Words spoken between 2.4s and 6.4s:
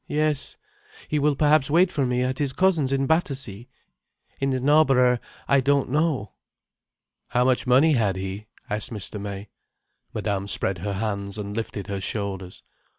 cousin's in Battersea. In Knarborough, I don't know."